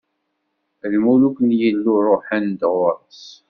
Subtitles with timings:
[0.93, 3.23] Lmuluk n Yillu ṛuḥen-d ɣur-s.